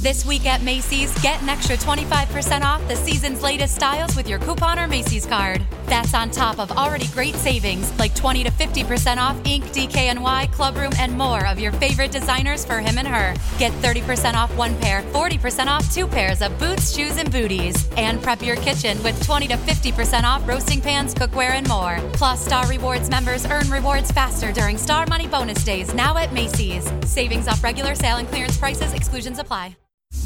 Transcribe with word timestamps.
This 0.00 0.24
week 0.24 0.46
at 0.46 0.62
Macy's, 0.62 1.12
get 1.20 1.42
an 1.42 1.50
extra 1.50 1.76
25% 1.76 2.62
off 2.62 2.86
the 2.88 2.96
season's 2.96 3.42
latest 3.42 3.74
styles 3.74 4.16
with 4.16 4.26
your 4.26 4.38
coupon 4.38 4.78
or 4.78 4.88
Macy's 4.88 5.26
card. 5.26 5.62
That's 5.84 6.14
on 6.14 6.30
top 6.30 6.58
of 6.58 6.72
already 6.72 7.06
great 7.08 7.34
savings 7.34 7.92
like 7.98 8.14
20 8.14 8.44
to 8.44 8.50
50% 8.50 9.18
off 9.18 9.38
Ink, 9.44 9.62
DKNY, 9.66 10.46
Clubroom, 10.54 10.98
and 10.98 11.12
more 11.12 11.46
of 11.46 11.60
your 11.60 11.72
favorite 11.72 12.12
designers 12.12 12.64
for 12.64 12.80
him 12.80 12.96
and 12.96 13.06
her. 13.06 13.34
Get 13.58 13.72
30% 13.82 14.36
off 14.36 14.56
one 14.56 14.74
pair, 14.78 15.02
40% 15.12 15.66
off 15.66 15.94
two 15.94 16.06
pairs 16.06 16.40
of 16.40 16.58
boots, 16.58 16.96
shoes, 16.96 17.18
and 17.18 17.30
booties. 17.30 17.86
And 17.98 18.22
prep 18.22 18.40
your 18.40 18.56
kitchen 18.56 19.02
with 19.02 19.22
20 19.22 19.48
to 19.48 19.58
50% 19.58 20.22
off 20.22 20.48
roasting 20.48 20.80
pans, 20.80 21.14
cookware, 21.14 21.50
and 21.50 21.68
more. 21.68 21.98
Plus, 22.14 22.42
Star 22.42 22.66
Rewards 22.68 23.10
members 23.10 23.44
earn 23.44 23.68
rewards 23.68 24.10
faster 24.10 24.50
during 24.50 24.78
Star 24.78 25.04
Money 25.08 25.26
bonus 25.26 25.62
days 25.62 25.92
now 25.92 26.16
at 26.16 26.32
Macy's. 26.32 26.90
Savings 27.04 27.48
off 27.48 27.62
regular 27.62 27.94
sale 27.94 28.16
and 28.16 28.26
clearance 28.28 28.56
prices, 28.56 28.94
exclusions 28.94 29.38
apply. 29.38 29.76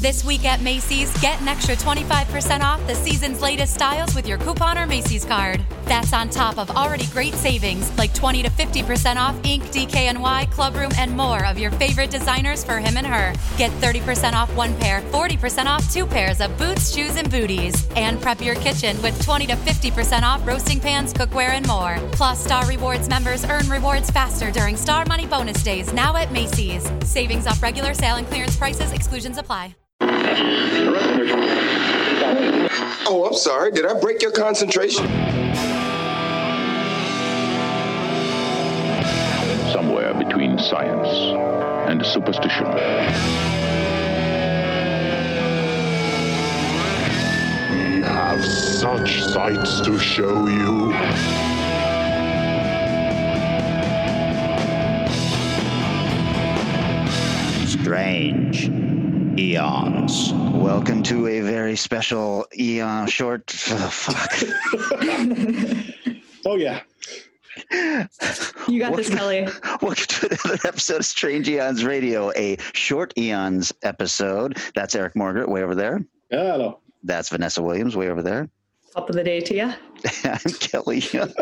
This 0.05 0.23
week 0.23 0.45
at 0.45 0.61
Macy's, 0.61 1.11
get 1.19 1.41
an 1.41 1.47
extra 1.47 1.75
25% 1.75 2.61
off 2.61 2.85
the 2.85 2.93
season's 2.93 3.41
latest 3.41 3.73
styles 3.73 4.13
with 4.13 4.27
your 4.27 4.37
coupon 4.37 4.77
or 4.77 4.85
Macy's 4.85 5.25
card. 5.25 5.65
That's 5.85 6.13
on 6.13 6.29
top 6.29 6.59
of 6.59 6.69
already 6.69 7.07
great 7.07 7.33
savings 7.33 7.91
like 7.97 8.13
20 8.13 8.43
to 8.43 8.49
50% 8.51 9.15
off 9.15 9.35
Ink, 9.43 9.63
DKNY, 9.63 10.45
Clubroom, 10.51 10.95
and 10.99 11.11
more 11.17 11.43
of 11.47 11.57
your 11.57 11.71
favorite 11.71 12.11
designers 12.11 12.63
for 12.63 12.77
him 12.77 12.97
and 12.97 13.07
her. 13.07 13.33
Get 13.57 13.71
30% 13.81 14.33
off 14.33 14.55
one 14.55 14.77
pair, 14.77 15.01
40% 15.01 15.65
off 15.65 15.91
two 15.91 16.05
pairs 16.05 16.39
of 16.39 16.55
boots, 16.59 16.93
shoes, 16.93 17.15
and 17.15 17.31
booties. 17.31 17.87
And 17.95 18.21
prep 18.21 18.41
your 18.41 18.55
kitchen 18.55 19.01
with 19.01 19.19
20 19.25 19.47
to 19.47 19.55
50% 19.55 20.21
off 20.21 20.45
roasting 20.45 20.79
pans, 20.79 21.15
cookware, 21.15 21.49
and 21.49 21.65
more. 21.65 21.97
Plus, 22.11 22.43
Star 22.43 22.67
Rewards 22.67 23.09
members 23.09 23.43
earn 23.45 23.67
rewards 23.69 24.11
faster 24.11 24.51
during 24.51 24.77
Star 24.77 25.03
Money 25.05 25.25
bonus 25.25 25.63
days 25.63 25.91
now 25.93 26.15
at 26.15 26.31
Macy's. 26.31 26.87
Savings 27.03 27.47
off 27.47 27.63
regular 27.63 27.95
sale 27.95 28.17
and 28.17 28.27
clearance 28.27 28.55
prices, 28.55 28.91
exclusions 28.91 29.39
apply. 29.39 29.74
Oh, 33.07 33.25
I'm 33.27 33.33
sorry. 33.33 33.71
Did 33.71 33.85
I 33.85 33.99
break 33.99 34.21
your 34.21 34.31
concentration? 34.31 35.05
Somewhere 39.71 40.13
between 40.13 40.59
science 40.59 41.07
and 41.89 42.05
superstition. 42.05 42.65
We 47.71 48.01
have 48.01 48.43
such 48.43 49.23
sights 49.23 49.79
to 49.81 49.97
show 49.97 50.47
you. 50.47 51.54
Eons. 59.55 60.33
Welcome 60.33 61.01
to 61.03 61.27
a 61.27 61.39
very 61.39 61.77
special 61.77 62.45
eon 62.59 63.07
short. 63.07 63.55
Oh, 63.69 63.89
fuck. 63.89 64.33
Oh 66.47 66.57
yeah. 66.57 66.81
You 68.67 68.79
got 68.79 68.95
this, 68.97 69.09
Kelly. 69.09 69.47
Welcome 69.81 69.95
to 69.95 70.37
another 70.43 70.59
episode 70.67 70.97
of 70.97 71.05
Strange 71.05 71.47
Eons 71.47 71.85
Radio, 71.85 72.31
a 72.35 72.57
short 72.73 73.17
eons 73.17 73.71
episode. 73.81 74.57
That's 74.75 74.93
Eric 74.93 75.13
Morgret 75.15 75.47
way 75.47 75.63
over 75.63 75.73
there. 75.73 76.05
Hello. 76.29 76.81
That's 77.03 77.29
Vanessa 77.29 77.63
Williams 77.63 77.95
way 77.95 78.09
over 78.09 78.21
there. 78.21 78.49
Top 78.93 79.09
of 79.09 79.15
the 79.15 79.23
day 79.23 79.39
to 79.39 79.55
you. 79.55 79.73
I'm 80.25 80.53
Kelly 80.59 80.99
Young. 80.99 81.33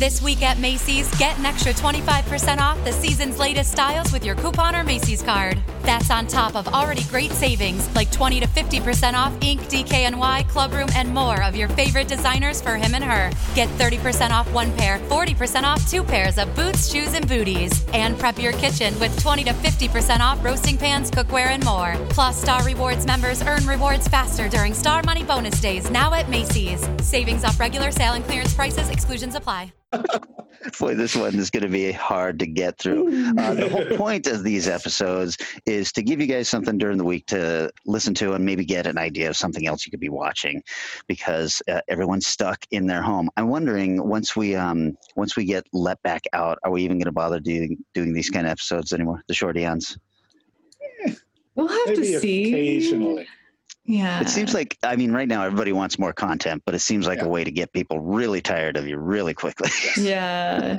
This 0.00 0.22
week 0.22 0.42
at 0.42 0.58
Macy's, 0.58 1.14
get 1.18 1.38
an 1.38 1.44
extra 1.44 1.74
25% 1.74 2.56
off 2.56 2.82
the 2.86 2.90
season's 2.92 3.38
latest 3.38 3.72
styles 3.72 4.10
with 4.14 4.24
your 4.24 4.34
coupon 4.34 4.74
or 4.74 4.82
Macy's 4.82 5.22
card. 5.22 5.58
That's 5.82 6.10
on 6.10 6.26
top 6.26 6.56
of 6.56 6.66
already 6.68 7.02
great 7.04 7.30
savings 7.32 7.86
like 7.94 8.10
20 8.10 8.40
to 8.40 8.46
50% 8.46 9.12
off 9.12 9.36
Ink, 9.42 9.60
DKNY, 9.64 10.44
Clubroom, 10.44 10.90
and 10.94 11.12
more 11.12 11.42
of 11.42 11.54
your 11.54 11.68
favorite 11.68 12.08
designers 12.08 12.62
for 12.62 12.76
him 12.76 12.94
and 12.94 13.04
her. 13.04 13.30
Get 13.54 13.68
30% 13.78 14.30
off 14.30 14.50
one 14.54 14.74
pair, 14.78 15.00
40% 15.00 15.64
off 15.64 15.86
two 15.90 16.02
pairs 16.02 16.38
of 16.38 16.54
boots, 16.56 16.90
shoes, 16.90 17.12
and 17.12 17.28
booties. 17.28 17.84
And 17.92 18.18
prep 18.18 18.38
your 18.38 18.52
kitchen 18.52 18.98
with 19.00 19.14
20 19.20 19.44
to 19.44 19.52
50% 19.52 20.20
off 20.20 20.42
roasting 20.42 20.78
pans, 20.78 21.10
cookware, 21.10 21.48
and 21.48 21.62
more. 21.62 21.94
Plus, 22.08 22.40
Star 22.40 22.64
Rewards 22.64 23.04
members 23.04 23.42
earn 23.42 23.66
rewards 23.66 24.08
faster 24.08 24.48
during 24.48 24.72
Star 24.72 25.02
Money 25.04 25.24
bonus 25.24 25.60
days 25.60 25.90
now 25.90 26.14
at 26.14 26.30
Macy's. 26.30 26.88
Savings 27.02 27.44
off 27.44 27.60
regular 27.60 27.90
sale 27.90 28.14
and 28.14 28.24
clearance 28.24 28.54
prices, 28.54 28.88
exclusions 28.88 29.34
apply. 29.34 29.70
Boy, 30.78 30.94
this 30.94 31.16
one 31.16 31.34
is 31.36 31.50
going 31.50 31.62
to 31.62 31.68
be 31.68 31.90
hard 31.90 32.38
to 32.38 32.46
get 32.46 32.78
through. 32.78 33.08
Uh, 33.38 33.54
the 33.54 33.68
whole 33.68 33.96
point 33.96 34.26
of 34.26 34.44
these 34.44 34.68
episodes 34.68 35.36
is 35.66 35.90
to 35.92 36.02
give 36.02 36.20
you 36.20 36.26
guys 36.26 36.48
something 36.48 36.78
during 36.78 36.98
the 36.98 37.04
week 37.04 37.26
to 37.26 37.70
listen 37.86 38.14
to 38.14 38.34
and 38.34 38.44
maybe 38.44 38.64
get 38.64 38.86
an 38.86 38.98
idea 38.98 39.28
of 39.28 39.36
something 39.36 39.66
else 39.66 39.86
you 39.86 39.90
could 39.90 40.00
be 40.00 40.08
watching, 40.08 40.62
because 41.06 41.62
uh, 41.68 41.80
everyone's 41.88 42.26
stuck 42.26 42.64
in 42.70 42.86
their 42.86 43.02
home. 43.02 43.30
I'm 43.36 43.48
wondering 43.48 44.06
once 44.06 44.36
we 44.36 44.54
um, 44.54 44.96
once 45.16 45.36
we 45.36 45.44
get 45.44 45.66
let 45.72 46.00
back 46.02 46.24
out, 46.32 46.58
are 46.62 46.70
we 46.70 46.82
even 46.82 46.98
going 46.98 47.06
to 47.06 47.12
bother 47.12 47.40
doing 47.40 47.78
doing 47.94 48.12
these 48.12 48.30
kind 48.30 48.46
of 48.46 48.52
episodes 48.52 48.92
anymore? 48.92 49.22
The 49.28 49.34
short 49.34 49.56
eons. 49.56 49.98
We'll 51.54 51.68
have 51.68 51.88
Maybe 51.88 52.12
to 52.12 52.20
see. 52.20 52.48
occasionally. 52.48 53.26
Yeah. 53.90 54.20
It 54.20 54.28
seems 54.28 54.54
like 54.54 54.78
I 54.84 54.94
mean, 54.94 55.10
right 55.12 55.26
now 55.26 55.42
everybody 55.44 55.72
wants 55.72 55.98
more 55.98 56.12
content, 56.12 56.62
but 56.64 56.74
it 56.76 56.78
seems 56.78 57.06
like 57.08 57.18
Yeah. 57.18 57.24
a 57.24 57.28
way 57.28 57.42
to 57.42 57.50
get 57.50 57.72
people 57.72 57.98
really 57.98 58.40
tired 58.40 58.76
of 58.76 58.86
you 58.86 58.96
really 58.98 59.34
quickly. 59.34 59.70
Yeah. 60.00 60.76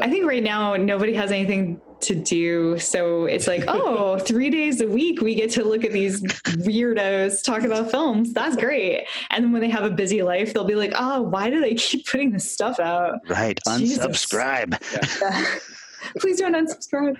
I 0.00 0.10
think 0.10 0.26
right 0.26 0.42
now 0.42 0.76
nobody 0.76 1.14
has 1.14 1.32
anything 1.32 1.80
to 2.02 2.14
do. 2.14 2.78
So 2.78 3.24
it's 3.24 3.46
like, 3.46 3.64
oh, 3.68 4.18
three 4.30 4.50
days 4.50 4.80
a 4.80 4.86
week 4.86 5.20
we 5.20 5.34
get 5.34 5.50
to 5.52 5.64
look 5.64 5.84
at 5.84 5.92
these 5.92 6.22
weirdos 6.22 7.42
talk 7.44 7.62
about 7.62 7.90
films. 7.90 8.32
That's 8.32 8.56
great. 8.56 9.06
And 9.30 9.44
then 9.44 9.52
when 9.52 9.60
they 9.62 9.70
have 9.70 9.84
a 9.84 9.90
busy 9.90 10.22
life, 10.22 10.52
they'll 10.52 10.64
be 10.64 10.74
like, 10.74 10.92
oh, 10.96 11.22
why 11.22 11.50
do 11.50 11.60
they 11.60 11.74
keep 11.74 12.06
putting 12.06 12.30
this 12.32 12.50
stuff 12.50 12.78
out? 12.78 13.20
right? 13.28 13.58
Jesus. 13.78 14.04
Unsubscribe. 14.06 14.76
Please 16.18 16.38
don't 16.38 16.54
unsubscribe. 16.54 17.16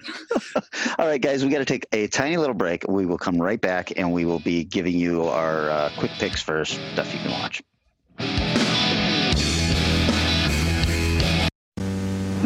All 0.99 1.07
right, 1.07 1.21
guys, 1.21 1.45
we 1.45 1.51
got 1.51 1.59
to 1.59 1.65
take 1.65 1.87
a 1.93 2.07
tiny 2.09 2.37
little 2.37 2.55
break. 2.55 2.87
We 2.89 3.07
will 3.07 3.19
come 3.19 3.41
right 3.41 3.61
back 3.61 3.93
and 3.97 4.13
we 4.13 4.25
will 4.25 4.41
be 4.41 4.65
giving 4.65 4.97
you 4.97 5.25
our 5.25 5.71
uh, 5.71 5.91
quick 5.99 6.13
picks 6.13 6.43
for 6.43 6.65
stuff 6.65 7.13
you 7.13 7.21
can 7.21 7.31
watch. 7.33 7.63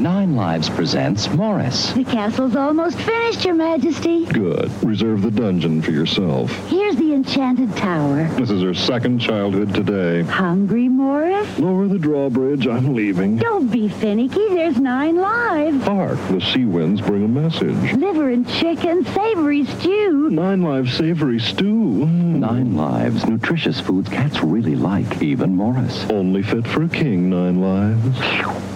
Nine 0.04 0.36
Lives 0.36 0.68
presents 0.68 1.32
Morris. 1.32 1.92
The 1.92 2.04
castle's 2.04 2.54
almost 2.54 2.98
finished, 2.98 3.42
Your 3.42 3.54
Majesty. 3.54 4.26
Good. 4.26 4.70
Reserve 4.84 5.22
the 5.22 5.30
dungeon 5.30 5.80
for 5.80 5.92
yourself. 5.92 6.52
Here's 6.68 6.94
the 6.96 7.14
enchanted 7.14 7.74
tower. 7.74 8.28
This 8.36 8.50
is 8.50 8.60
her 8.60 8.74
second 8.74 9.20
childhood 9.20 9.72
today. 9.72 10.20
Hungry, 10.24 10.90
Morris? 10.90 11.58
Lower 11.58 11.88
the 11.88 11.98
drawbridge. 11.98 12.66
I'm 12.66 12.92
leaving. 12.92 13.38
Don't 13.38 13.68
be 13.68 13.88
finicky. 13.88 14.46
There's 14.48 14.78
nine 14.78 15.16
lives. 15.16 15.82
Hark, 15.84 16.18
the 16.28 16.42
sea 16.52 16.66
winds 16.66 17.00
bring 17.00 17.24
a 17.24 17.28
message. 17.28 17.94
Liver 17.94 18.28
and 18.28 18.46
chicken, 18.46 19.06
savory 19.06 19.64
stew. 19.64 20.28
Nine 20.28 20.60
Lives 20.60 20.92
savory 20.92 21.40
stew. 21.40 22.04
Mm. 22.04 22.40
Nine 22.40 22.76
Lives, 22.76 23.24
nutritious 23.24 23.80
foods 23.80 24.10
cats 24.10 24.42
really 24.42 24.76
like, 24.76 25.22
even 25.22 25.56
Morris. 25.56 26.04
Only 26.10 26.42
fit 26.42 26.66
for 26.66 26.82
a 26.82 26.88
king, 26.90 27.30
nine 27.30 27.62
lives. 27.62 28.73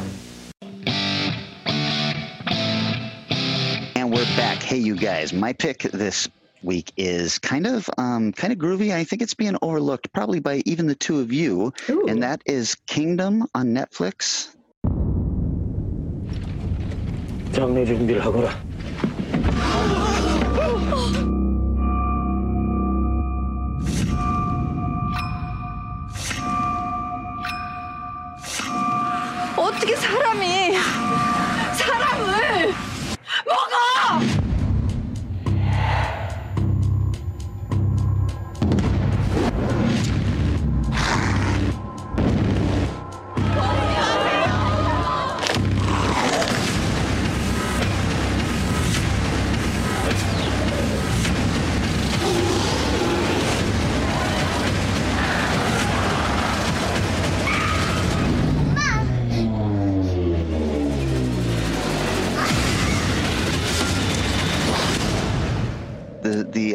Hey, 4.68 4.78
you 4.78 4.96
guys, 4.96 5.32
my 5.32 5.54
pick 5.54 5.84
this 5.84 6.28
week 6.64 6.92
is 6.98 7.40
kind 7.40 7.66
of 7.66 7.90
um, 7.98 8.34
kind 8.34 8.52
of 8.52 8.60
groovy. 8.60 8.92
I 8.94 9.04
think 9.06 9.22
it's 9.22 9.34
being 9.34 9.56
overlooked 9.62 10.12
probably 10.14 10.40
by 10.40 10.64
even 10.66 10.88
the 10.88 10.96
two 10.96 11.20
of 11.22 11.32
you, 11.32 11.72
Ooh. 11.90 12.08
and 12.08 12.22
that 12.24 12.42
is 12.46 12.76
Kingdom 12.88 13.48
on 13.56 13.74
Netflix. 13.74 14.50
장례 17.54 17.86
준비를 17.86 18.26
하거라. 18.26 18.60
어떻게 29.56 29.96
사람이 29.96 30.74
사람을 31.78 32.87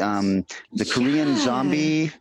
um, 0.03 0.45
the 0.73 0.85
Korean 0.85 1.35
zombie 1.37 2.11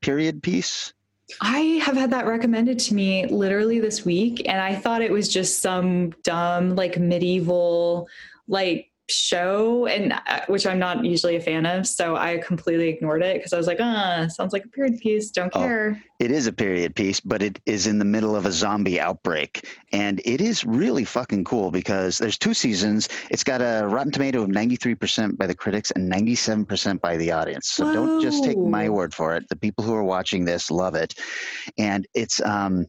period 0.00 0.42
piece. 0.42 0.92
I 1.40 1.80
have 1.84 1.96
had 1.96 2.10
that 2.10 2.26
recommended 2.26 2.78
to 2.80 2.94
me 2.94 3.26
literally 3.26 3.80
this 3.80 4.04
week, 4.04 4.42
and 4.46 4.60
I 4.60 4.74
thought 4.74 5.02
it 5.02 5.10
was 5.10 5.28
just 5.28 5.60
some 5.60 6.10
dumb, 6.22 6.76
like 6.76 6.98
medieval, 6.98 8.08
like 8.48 8.91
show 9.08 9.86
and 9.86 10.12
uh, 10.12 10.40
which 10.46 10.66
i'm 10.66 10.78
not 10.78 11.04
usually 11.04 11.36
a 11.36 11.40
fan 11.40 11.66
of 11.66 11.86
so 11.86 12.16
i 12.16 12.38
completely 12.38 12.88
ignored 12.88 13.22
it 13.22 13.36
because 13.36 13.52
i 13.52 13.56
was 13.56 13.66
like 13.66 13.78
ah 13.80 14.26
sounds 14.28 14.52
like 14.52 14.64
a 14.64 14.68
period 14.68 14.98
piece 15.00 15.30
don't 15.30 15.52
Oh. 15.54 15.58
care 15.60 16.02
It 16.18 16.30
is 16.30 16.46
a 16.46 16.52
period 16.52 16.94
piece, 16.94 17.18
but 17.18 17.42
it 17.42 17.58
is 17.66 17.88
in 17.88 17.98
the 17.98 18.04
middle 18.04 18.36
of 18.36 18.46
a 18.46 18.52
zombie 18.52 19.00
outbreak. 19.00 19.66
And 19.92 20.20
it 20.24 20.40
is 20.40 20.64
really 20.64 21.04
fucking 21.04 21.42
cool 21.42 21.72
because 21.72 22.16
there's 22.16 22.38
two 22.38 22.54
seasons. 22.54 23.08
It's 23.28 23.42
got 23.42 23.60
a 23.60 23.84
Rotten 23.88 24.12
Tomato 24.12 24.40
of 24.42 24.48
93% 24.48 25.36
by 25.36 25.48
the 25.48 25.54
critics 25.56 25.90
and 25.90 26.08
97% 26.10 27.00
by 27.00 27.16
the 27.16 27.32
audience. 27.32 27.66
So 27.70 27.92
don't 27.92 28.20
just 28.22 28.44
take 28.44 28.56
my 28.56 28.88
word 28.88 29.12
for 29.12 29.34
it. 29.34 29.48
The 29.48 29.56
people 29.56 29.82
who 29.84 29.94
are 29.94 30.04
watching 30.04 30.44
this 30.44 30.70
love 30.70 30.94
it. 30.94 31.14
And 31.76 32.06
it's 32.14 32.40
um 32.40 32.86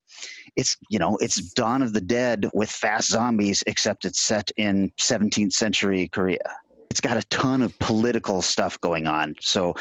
it's 0.55 0.77
you 0.91 0.99
know, 0.99 1.17
it's 1.19 1.37
Dawn 1.53 1.81
of 1.81 1.93
the 1.93 2.01
Dead 2.01 2.47
with 2.53 2.69
fast 2.69 3.09
zombies 3.09 3.63
except 3.65 4.05
it's 4.05 4.21
set 4.21 4.51
in 4.57 4.91
17th 5.01 5.53
century 5.53 6.02
Korea. 6.07 6.57
It's 6.89 7.01
got 7.01 7.17
a 7.17 7.23
ton 7.29 7.63
of 7.63 7.77
political 7.79 8.43
stuff 8.43 8.79
going 8.79 9.07
on. 9.07 9.35
So 9.41 9.73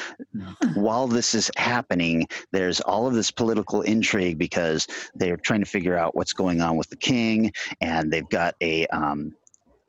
while 0.75 1.07
this 1.07 1.35
is 1.35 1.51
happening, 1.57 2.27
there's 2.53 2.81
all 2.81 3.07
of 3.07 3.13
this 3.13 3.31
political 3.31 3.83
intrigue 3.83 4.39
because 4.39 4.87
they're 5.15 5.37
trying 5.37 5.61
to 5.61 5.67
figure 5.67 5.97
out 5.97 6.17
what's 6.17 6.33
going 6.33 6.63
on 6.63 6.77
with 6.77 6.89
the 6.89 6.97
king, 6.97 7.53
and 7.83 8.11
they've 8.11 8.29
got 8.31 8.55
a 8.63 8.87
um, 8.87 9.35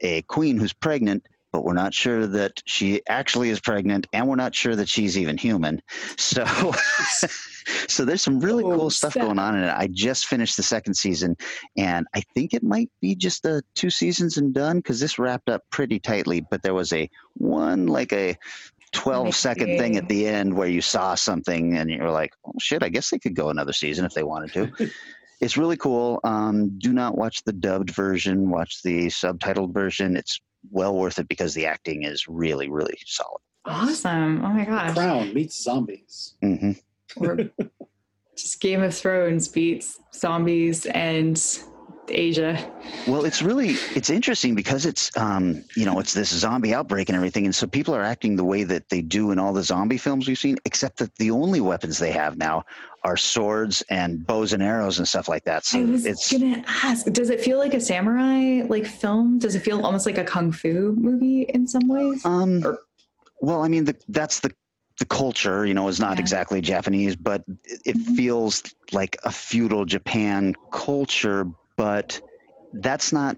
a 0.02 0.22
queen 0.24 0.58
who's 0.58 0.74
pregnant, 0.74 1.26
but 1.54 1.64
we're 1.64 1.74
not 1.74 1.94
sure 1.94 2.28
that 2.28 2.62
she 2.66 3.02
actually 3.08 3.50
is 3.50 3.62
pregnant, 3.62 4.06
and 4.12 4.28
we're 4.28 4.36
not 4.36 4.54
sure 4.54 4.76
that 4.76 4.90
she's 4.90 5.18
even 5.18 5.38
human. 5.38 5.82
So, 6.18 6.44
so 7.88 8.06
there's 8.06 8.22
some 8.22 8.40
really 8.40 8.64
Oh, 8.64 8.76
cool 8.78 8.90
stuff 8.90 9.14
snap. 9.14 9.26
going 9.26 9.40
on 9.40 9.58
in 9.58 9.64
it. 9.64 9.74
I 9.76 9.88
just 9.92 10.26
finished 10.28 10.58
the 10.58 10.64
second 10.64 10.94
season, 10.96 11.36
and 11.78 12.06
I 12.16 12.22
think 12.34 12.54
it 12.54 12.64
might 12.64 12.90
be 13.02 13.16
just 13.16 13.46
a 13.46 13.62
two 13.76 13.90
seasons 13.90 14.38
and 14.38 14.54
done 14.54 14.78
because 14.78 15.00
this 15.00 15.18
wrapped 15.20 15.50
up 15.50 15.62
pretty 15.72 16.00
tightly. 16.00 16.42
But 16.50 16.64
there 16.64 16.74
was 16.74 16.94
a 16.94 17.10
one 17.36 17.88
like 17.88 18.14
a 18.14 18.36
12 18.94 19.34
second 19.36 19.78
thing 19.78 19.98
at 19.98 20.08
the 20.08 20.28
end 20.28 20.56
where 20.56 20.68
you 20.68 20.82
saw 20.82 21.16
something 21.16 21.76
and 21.78 21.90
you're 21.90 22.12
like, 22.12 22.32
oh 22.46 22.54
shit, 22.60 22.84
I 22.84 22.90
guess 22.90 23.10
they 23.10 23.18
could 23.20 23.36
go 23.36 23.50
another 23.50 23.74
season 23.74 24.06
if 24.06 24.14
they 24.14 24.24
wanted 24.24 24.54
to. 24.78 24.90
it's 25.42 25.58
really 25.58 25.78
cool. 25.78 26.20
Um, 26.24 26.78
do 26.78 26.94
not 26.94 27.18
watch 27.18 27.44
the 27.44 27.54
dubbed 27.54 27.90
version, 27.90 28.50
watch 28.52 28.84
the 28.84 29.08
subtitled 29.08 29.74
version. 29.74 30.16
It's 30.16 30.40
well 30.72 30.96
worth 30.96 31.18
it 31.20 31.28
because 31.28 31.54
the 31.56 31.66
acting 31.66 32.04
is 32.04 32.26
really, 32.28 32.70
really 32.70 32.98
solid. 33.06 33.42
awesome 33.66 34.44
oh 34.46 34.50
my 34.50 34.64
gosh 34.66 34.94
Crown 34.94 35.34
meets 35.34 35.62
zombies. 35.62 36.36
hmm 36.42 36.72
or 37.18 37.38
just 38.38 38.60
game 38.60 38.82
of 38.82 38.96
thrones 38.96 39.48
beats 39.48 40.00
zombies 40.14 40.86
and 40.88 41.42
asia. 42.10 42.72
Well, 43.08 43.26
it's 43.26 43.42
really 43.42 43.72
it's 43.96 44.10
interesting 44.10 44.56
because 44.56 44.86
it's 44.86 45.16
um, 45.18 45.64
you 45.76 45.86
know 45.86 46.00
it's 46.00 46.14
this 46.14 46.30
zombie 46.30 46.74
outbreak 46.74 47.10
and 47.10 47.16
everything, 47.16 47.46
and 47.46 47.56
so 47.56 47.68
people 47.68 47.96
are 47.96 48.02
acting 48.02 48.36
the 48.36 48.44
way 48.44 48.64
that 48.64 48.90
they 48.90 49.02
do 49.02 49.32
in 49.32 49.40
all 49.40 49.54
the 49.54 49.64
zombie 49.64 49.98
films 49.98 50.28
we've 50.28 50.38
seen, 50.38 50.58
except 50.66 50.98
that 50.98 51.16
the 51.16 51.32
only 51.32 51.62
weapons 51.62 51.98
they 51.98 52.12
have 52.12 52.38
now 52.38 52.64
are 53.04 53.18
swords 53.18 53.84
and 53.90 54.26
bows 54.26 54.54
and 54.54 54.64
arrows 54.64 54.98
and 54.98 55.08
stuff 55.08 55.28
like 55.28 55.44
that. 55.46 55.66
So 55.66 55.80
i 55.80 55.84
was 55.84 56.06
it's 56.06 56.32
gonna 56.32 56.64
ask 56.68 57.06
does 57.08 57.30
it 57.30 57.42
feel 57.42 57.58
like 57.58 57.74
a 57.74 57.82
samurai 57.82 58.66
like 58.68 58.86
film? 58.86 59.40
Does 59.40 59.56
it 59.56 59.62
feel 59.62 59.86
almost 59.86 60.06
like 60.06 60.18
a 60.18 60.24
kung 60.24 60.52
fu 60.52 60.94
movie 60.98 61.44
in 61.44 61.68
some 61.68 61.88
ways? 61.88 62.26
Um, 62.26 62.64
well, 63.42 63.62
I 63.62 63.68
mean, 63.68 63.86
the, 63.86 63.96
that's 64.08 64.40
the 64.40 64.54
the 65.04 65.16
culture. 65.16 65.66
You 65.66 65.74
know, 65.74 65.88
is 65.90 66.00
not 66.00 66.16
Yeah. 66.18 66.22
exactly 66.22 66.62
Japanese, 66.62 67.16
but 67.16 67.44
it, 67.86 67.98
Mhm. 67.98 68.16
feels 68.16 68.64
like 68.92 69.18
a 69.26 69.32
feudal 69.32 69.84
Japan 69.86 70.56
culture. 70.72 71.46
But 71.76 72.22
that's 72.74 73.12
not. 73.12 73.38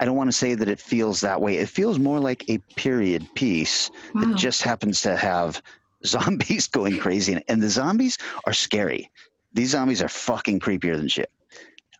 I 0.00 0.04
don't 0.04 0.16
want 0.16 0.28
to 0.28 0.36
say 0.36 0.54
that 0.54 0.68
it 0.68 0.80
feels 0.80 1.20
that 1.20 1.40
way. 1.40 1.56
It 1.58 1.68
feels 1.68 1.98
more 1.98 2.18
like 2.20 2.48
a 2.48 2.58
period 2.76 3.26
piece 3.34 3.90
wow. 4.14 4.22
that 4.22 4.36
just 4.36 4.62
happens 4.62 5.00
to 5.02 5.16
have 5.16 5.60
zombies 6.04 6.68
going 6.68 6.98
crazy, 6.98 7.40
and 7.48 7.62
the 7.62 7.68
zombies 7.70 8.18
are 8.46 8.52
scary. 8.52 9.10
These 9.52 9.70
zombies 9.70 10.02
are 10.02 10.08
fucking 10.08 10.60
creepier 10.60 10.96
than 10.96 11.08
shit. 11.08 11.30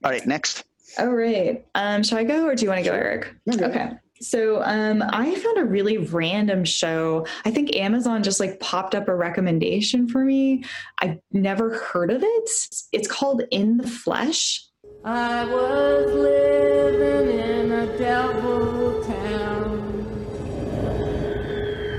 All 0.05 0.11
right, 0.11 0.27
next. 0.27 0.65
All 0.99 1.09
right. 1.09 1.65
Um, 1.75 2.03
shall 2.03 2.19
I 2.19 2.25
go 2.25 2.47
or 2.47 2.55
do 2.55 2.65
you 2.65 2.71
want 2.71 2.85
to 2.85 2.91
go, 2.91 2.95
Eric? 2.95 3.35
Go. 3.57 3.67
Okay. 3.67 3.91
So 4.21 4.63
um, 4.63 5.03
I 5.03 5.35
found 5.35 5.59
a 5.59 5.65
really 5.65 5.99
random 5.99 6.65
show. 6.65 7.27
I 7.45 7.51
think 7.51 7.77
Amazon 7.77 8.23
just 8.23 8.41
like 8.41 8.61
popped 8.61 8.95
up 8.95 9.09
a 9.09 9.15
recommendation 9.15 10.09
for 10.09 10.25
me. 10.25 10.65
I've 10.99 11.19
never 11.33 11.79
heard 11.79 12.11
of 12.11 12.23
it. 12.23 12.51
It's 12.93 13.09
called 13.09 13.43
In 13.51 13.77
the 13.77 13.89
Flesh. 13.89 14.65
I 15.05 15.45
was 15.45 16.13
living 16.15 17.39
in 17.39 17.73
a 17.73 17.99
devil 17.99 19.05
town. 19.05 19.93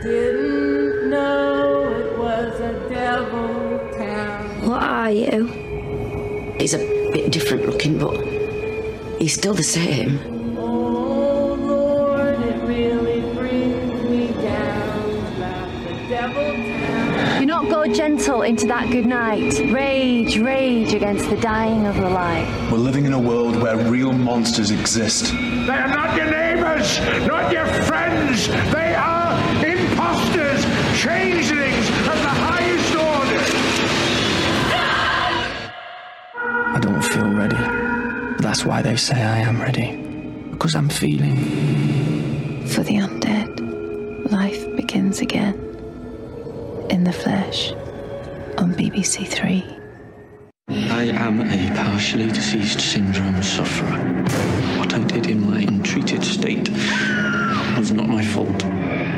Didn't 0.02 1.10
know 1.10 1.90
it 1.90 2.18
was 2.18 2.60
a 2.60 2.90
devil 2.90 3.80
town. 3.98 4.68
What 4.68 4.82
are 4.84 5.12
you? 5.12 5.48
He's 6.60 6.74
a 6.74 6.80
bit 7.14 7.32
different 7.32 7.66
looking, 7.66 8.00
but 8.00 8.18
he's 9.20 9.36
still 9.36 9.54
the 9.54 9.64
same. 9.64 10.37
Do 16.34 17.46
not 17.46 17.70
go 17.70 17.86
gentle 17.86 18.42
into 18.42 18.68
that 18.68 18.90
good 18.92 19.06
night. 19.06 19.60
Rage, 19.72 20.38
rage 20.38 20.94
against 20.94 21.30
the 21.30 21.38
dying 21.38 21.86
of 21.86 21.96
the 21.96 22.10
light. 22.10 22.48
We're 22.72 22.80
living 22.80 23.06
in 23.06 23.14
a 23.14 23.20
world 23.20 23.56
where 23.62 23.78
real 23.78 24.12
monsters 24.12 24.72
exist. 24.72 25.32
They 25.32 25.70
are 25.70 25.88
not 25.88 26.18
your 26.18 26.30
neighbors, 26.30 27.00
not 27.26 27.52
your 27.52 27.66
friends. 27.84 28.48
They 28.48 28.94
are 28.96 29.38
imposters, 29.66 30.66
changelings 31.00 31.88
of 32.12 32.18
the 32.28 32.34
highest 32.46 32.96
order. 32.96 33.44
I 36.76 36.80
don't 36.82 37.02
feel 37.02 37.30
ready. 37.30 37.56
That's 38.42 38.66
why 38.66 38.82
they 38.82 38.98
say 38.98 39.22
I 39.24 39.40
am 39.40 39.62
ready. 39.62 39.96
Because 40.52 40.76
I'm 40.76 40.90
feeling. 40.90 41.38
For 42.68 42.84
the 42.84 42.96
undead, 42.96 44.32
life 44.32 44.76
begins 44.76 45.22
again. 45.22 45.57
In 47.08 47.14
the 47.14 47.20
flesh. 47.20 47.72
On 48.58 48.74
BBC 48.74 49.26
Three. 49.26 49.64
I 50.68 51.04
am 51.04 51.40
a 51.40 51.74
partially 51.74 52.28
deceased 52.28 52.82
syndrome 52.82 53.42
sufferer. 53.42 53.98
What 54.78 54.94
I 54.94 55.00
did 55.06 55.28
in 55.28 55.50
my 55.50 55.62
untreated 55.62 56.26
state 56.26 56.70
was 57.78 57.94
not 57.94 58.10
my 58.10 58.26
fault. 58.26 58.62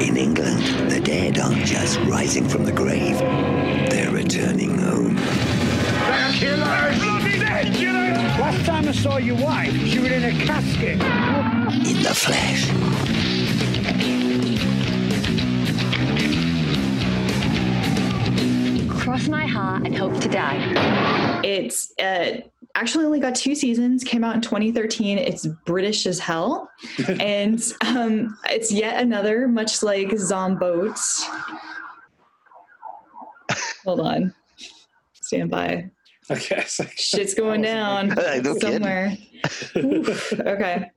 In 0.08 0.18
England, 0.18 0.92
the 0.92 1.00
dead 1.00 1.40
aren't 1.40 1.66
just 1.66 2.00
rising 2.02 2.48
from 2.48 2.64
the 2.64 2.72
grave, 2.72 3.18
they're 3.90 4.12
returning 4.12 4.78
home. 4.78 5.16
They're 5.16 6.34
killers. 6.34 7.00
Bloody 7.00 7.72
killers. 7.76 8.18
Last 8.38 8.66
time 8.68 8.88
I 8.88 8.92
saw 8.92 9.18
your 9.18 9.38
wife, 9.38 9.74
she 9.88 9.98
was 9.98 10.12
in 10.12 10.26
a 10.26 10.46
casket. 10.46 11.02
In 11.90 12.04
the 12.04 12.14
flesh. 12.14 13.29
Cross 19.20 19.28
my 19.28 19.46
heart 19.46 19.86
and 19.86 19.98
hope 19.98 20.18
to 20.22 20.30
die. 20.30 21.42
It's 21.44 21.92
uh, 22.00 22.38
actually 22.74 23.04
only 23.04 23.20
got 23.20 23.36
two 23.36 23.54
seasons, 23.54 24.02
came 24.02 24.24
out 24.24 24.34
in 24.34 24.40
2013. 24.40 25.18
It's 25.18 25.46
British 25.66 26.06
as 26.06 26.20
hell. 26.20 26.70
and 27.20 27.62
um, 27.86 28.38
it's 28.50 28.72
yet 28.72 29.04
another, 29.04 29.50
much 29.50 29.84
like 29.84 30.08
Zomboat. 30.12 30.98
Hold 33.84 34.00
on. 34.00 34.34
Stand 35.16 35.52
by. 35.52 35.92
Okay. 36.32 36.64
Shit's 36.96 37.34
going 37.34 37.62
down 37.64 38.10
No 38.10 38.58
somewhere. 38.58 39.18
Okay. 39.76 40.92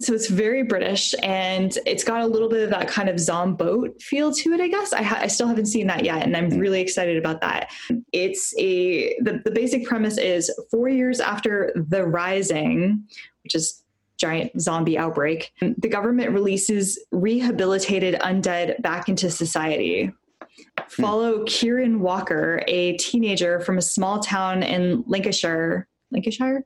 So 0.00 0.14
it's 0.14 0.28
very 0.28 0.62
British 0.62 1.12
and 1.24 1.76
it's 1.84 2.04
got 2.04 2.20
a 2.20 2.26
little 2.26 2.48
bit 2.48 2.62
of 2.62 2.70
that 2.70 2.86
kind 2.86 3.08
of 3.08 3.16
zomboat 3.16 4.00
feel 4.00 4.32
to 4.32 4.52
it, 4.52 4.60
I 4.60 4.68
guess. 4.68 4.92
I, 4.92 5.02
ha- 5.02 5.18
I 5.20 5.26
still 5.26 5.48
haven't 5.48 5.66
seen 5.66 5.88
that 5.88 6.04
yet 6.04 6.22
and 6.22 6.36
I'm 6.36 6.50
mm. 6.50 6.60
really 6.60 6.80
excited 6.80 7.16
about 7.16 7.40
that. 7.40 7.72
It's 8.12 8.54
a, 8.58 9.18
the, 9.20 9.42
the 9.44 9.50
basic 9.50 9.84
premise 9.86 10.16
is 10.16 10.52
four 10.70 10.88
years 10.88 11.18
after 11.18 11.72
The 11.74 12.06
Rising, 12.06 13.02
which 13.42 13.56
is 13.56 13.82
giant 14.18 14.60
zombie 14.60 14.98
outbreak, 14.98 15.52
the 15.60 15.88
government 15.88 16.30
releases 16.32 16.98
rehabilitated 17.12 18.14
undead 18.20 18.82
back 18.82 19.08
into 19.08 19.30
society. 19.30 20.12
Hmm. 20.50 21.02
Follow 21.02 21.44
Kieran 21.44 22.00
Walker, 22.00 22.62
a 22.66 22.96
teenager 22.98 23.60
from 23.60 23.78
a 23.78 23.82
small 23.82 24.18
town 24.20 24.62
in 24.62 25.04
Lancashire, 25.06 25.87
Lancashire, 26.10 26.64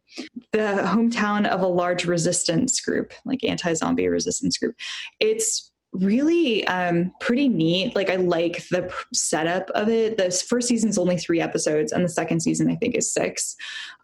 the 0.52 0.82
hometown 0.84 1.46
of 1.46 1.60
a 1.60 1.66
large 1.66 2.04
resistance 2.04 2.80
group, 2.80 3.12
like 3.24 3.42
anti-zombie 3.44 4.08
resistance 4.08 4.58
group. 4.58 4.76
It's 5.20 5.70
really 5.92 6.66
um, 6.68 7.12
pretty 7.20 7.48
neat. 7.48 7.94
Like 7.94 8.08
I 8.08 8.16
like 8.16 8.66
the 8.68 8.82
p- 8.82 8.94
setup 9.12 9.68
of 9.70 9.88
it. 9.88 10.16
The 10.16 10.30
first 10.30 10.68
season's 10.68 10.98
only 10.98 11.18
three 11.18 11.40
episodes, 11.40 11.92
and 11.92 12.04
the 12.04 12.08
second 12.08 12.40
season 12.40 12.70
I 12.70 12.76
think 12.76 12.94
is 12.94 13.12
six. 13.12 13.56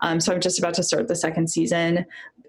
Um, 0.03 0.21
so 0.21 0.33
I'm 0.33 0.41
just 0.41 0.59
about 0.59 0.75
to 0.75 0.83
start 0.83 1.09
the 1.09 1.17
second 1.17 1.49
season. 1.49 2.05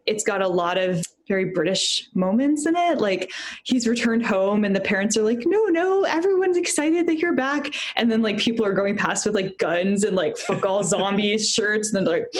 It's 0.06 0.24
got 0.24 0.42
a 0.42 0.48
lot 0.48 0.78
of 0.78 1.04
very 1.30 1.46
British 1.46 2.10
moments 2.14 2.66
in 2.66 2.76
it. 2.76 3.00
Like 3.00 3.32
he's 3.64 3.88
returned 3.88 4.26
home, 4.26 4.66
and 4.66 4.76
the 4.76 4.82
parents 4.82 5.16
are 5.16 5.22
like, 5.22 5.44
"No, 5.46 5.66
no, 5.66 6.04
everyone's 6.04 6.58
excited 6.58 7.08
that 7.08 7.20
you're 7.20 7.36
back." 7.36 7.74
And 7.96 8.12
then 8.12 8.22
like 8.22 8.38
people 8.38 8.66
are 8.66 8.74
going 8.74 8.98
past 8.98 9.26
with 9.26 9.36
like 9.36 9.58
guns 9.58 10.04
and 10.04 10.16
like 10.16 10.38
football 10.38 10.70
all 10.70 10.84
zombies 10.96 11.50
shirts, 11.50 11.94
and 11.94 11.98
then 11.98 12.04
they're 12.04 12.20
like, 12.20 12.34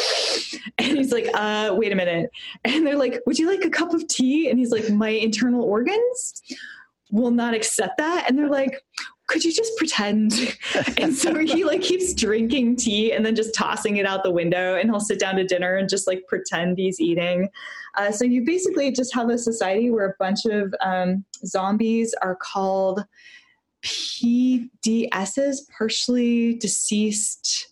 and 0.80 0.98
he's 0.98 1.14
like, 1.14 1.28
"Uh, 1.34 1.74
wait 1.78 1.94
a 1.94 1.96
minute," 1.96 2.30
and 2.66 2.86
they're 2.86 2.98
like, 2.98 3.22
"Would 3.26 3.40
you 3.40 3.48
like 3.48 3.64
a 3.64 3.70
cup 3.70 3.94
of 3.94 4.08
tea?" 4.08 4.50
And 4.50 4.60
he's 4.60 4.72
like, 4.72 4.90
"My 4.90 5.10
internal 5.10 5.64
organs." 5.64 6.42
will 7.12 7.32
not 7.32 7.56
accept 7.56 7.98
that 7.98 8.26
and 8.30 8.38
they're 8.38 8.48
like 8.48 8.84
could 9.30 9.44
you 9.46 9.54
just 9.54 9.78
pretend? 9.78 10.34
And 10.98 11.14
so 11.16 11.38
he 11.40 11.64
like 11.64 11.82
keeps 11.82 12.14
drinking 12.14 12.76
tea 12.76 13.14
and 13.14 13.26
then 13.26 13.36
just 13.36 13.56
tossing 13.56 13.98
it 13.98 14.06
out 14.06 14.24
the 14.24 14.32
window 14.32 14.76
and 14.76 14.90
he'll 14.90 15.00
sit 15.00 15.20
down 15.20 15.36
to 15.36 15.46
dinner 15.46 15.78
and 15.78 15.88
just 15.88 16.08
like 16.08 16.24
pretend 16.28 16.78
he's 16.78 17.00
eating. 17.00 17.50
Uh, 17.96 18.12
so 18.12 18.26
you 18.26 18.44
basically 18.46 18.92
just 18.92 19.14
have 19.16 19.30
a 19.30 19.38
society 19.38 19.90
where 19.92 20.10
a 20.10 20.14
bunch 20.20 20.46
of 20.46 20.74
um, 20.82 21.24
zombies 21.46 22.14
are 22.22 22.36
called 22.36 23.06
pds's 23.82 25.70
partially 25.78 26.56
deceased 26.56 27.72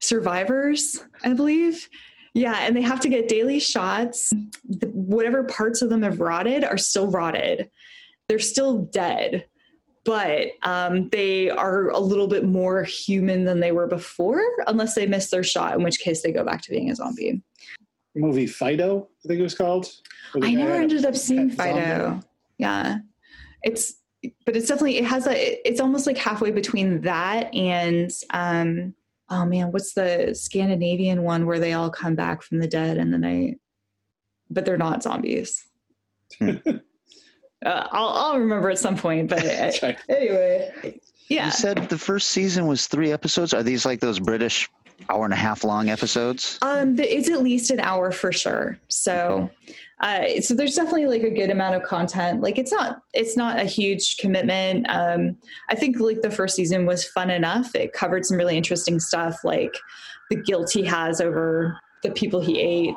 survivors 0.00 1.04
i 1.22 1.34
believe. 1.34 1.88
Yeah 2.32 2.56
and 2.60 2.74
they 2.74 2.82
have 2.82 3.00
to 3.00 3.08
get 3.08 3.28
daily 3.28 3.58
shots. 3.60 4.32
The- 4.68 4.88
whatever 4.88 5.44
parts 5.44 5.82
of 5.82 5.90
them 5.90 6.02
have 6.02 6.20
rotted 6.20 6.64
are 6.64 6.78
still 6.78 7.10
rotted. 7.10 7.70
They're 8.28 8.38
still 8.38 8.82
dead, 8.82 9.46
but 10.06 10.52
um, 10.62 11.08
they 11.10 11.50
are 11.50 11.88
a 11.90 11.98
little 11.98 12.28
bit 12.28 12.44
more 12.44 12.84
human 12.84 13.44
than 13.44 13.60
they 13.60 13.72
were 13.72 13.88
before, 13.88 14.40
unless 14.66 14.94
they 14.94 15.06
miss 15.06 15.30
their 15.30 15.42
shot, 15.42 15.74
in 15.74 15.82
which 15.82 15.98
case 15.98 16.22
they 16.22 16.32
go 16.32 16.44
back 16.44 16.62
to 16.62 16.70
being 16.70 16.90
a 16.90 16.94
zombie. 16.94 17.42
Movie 18.14 18.46
Fido, 18.46 19.08
I 19.24 19.28
think 19.28 19.40
it 19.40 19.42
was 19.42 19.54
called. 19.54 19.92
Where 20.32 20.48
I 20.48 20.54
never 20.54 20.72
ended 20.72 21.04
up 21.04 21.16
seeing 21.16 21.50
pet 21.50 21.74
zombie. 21.74 21.80
Fido. 21.82 22.20
Yeah, 22.58 22.98
it's 23.62 23.94
but 24.44 24.56
it's 24.56 24.68
definitely 24.68 24.98
it 24.98 25.04
has 25.04 25.26
a 25.26 25.68
it's 25.68 25.80
almost 25.80 26.06
like 26.06 26.16
halfway 26.16 26.50
between 26.50 27.02
that 27.02 27.54
and 27.54 28.10
um 28.30 28.94
oh 29.28 29.44
man 29.44 29.70
what's 29.70 29.92
the 29.92 30.34
Scandinavian 30.34 31.22
one 31.22 31.46
where 31.46 31.60
they 31.60 31.74
all 31.74 31.90
come 31.90 32.14
back 32.14 32.42
from 32.42 32.58
the 32.58 32.66
dead 32.66 32.96
and 32.96 33.12
then 33.12 33.24
I 33.24 33.56
but 34.48 34.64
they're 34.64 34.78
not 34.78 35.02
zombies. 35.02 35.66
Uh, 37.64 37.88
I'll, 37.90 38.08
I'll 38.08 38.38
remember 38.38 38.70
at 38.70 38.78
some 38.78 38.96
point, 38.96 39.30
but 39.30 39.44
uh, 39.44 39.92
anyway, 40.08 41.00
yeah. 41.28 41.46
You 41.46 41.52
said 41.52 41.88
the 41.88 41.98
first 41.98 42.28
season 42.28 42.66
was 42.66 42.86
three 42.86 43.12
episodes. 43.12 43.54
Are 43.54 43.62
these 43.62 43.86
like 43.86 44.00
those 44.00 44.20
British 44.20 44.68
hour 45.08 45.24
and 45.24 45.32
a 45.32 45.36
half 45.36 45.64
long 45.64 45.88
episodes? 45.88 46.58
Um, 46.62 46.98
it's 46.98 47.30
at 47.30 47.42
least 47.42 47.70
an 47.70 47.80
hour 47.80 48.12
for 48.12 48.32
sure. 48.32 48.78
So, 48.88 49.50
uh, 50.00 50.40
so 50.40 50.54
there's 50.54 50.74
definitely 50.74 51.06
like 51.06 51.22
a 51.22 51.30
good 51.30 51.50
amount 51.50 51.74
of 51.74 51.82
content. 51.82 52.40
Like 52.42 52.58
it's 52.58 52.72
not, 52.72 53.02
it's 53.14 53.36
not 53.36 53.58
a 53.58 53.64
huge 53.64 54.18
commitment. 54.18 54.86
Um, 54.88 55.36
I 55.70 55.74
think 55.74 55.98
like 55.98 56.22
the 56.22 56.30
first 56.30 56.56
season 56.56 56.86
was 56.86 57.04
fun 57.04 57.30
enough. 57.30 57.74
It 57.74 57.92
covered 57.92 58.24
some 58.24 58.36
really 58.36 58.56
interesting 58.56 59.00
stuff, 59.00 59.44
like 59.44 59.76
the 60.30 60.36
guilt 60.36 60.70
he 60.72 60.84
has 60.84 61.20
over 61.20 61.78
the 62.02 62.10
people 62.10 62.40
he 62.40 62.60
ate. 62.60 62.94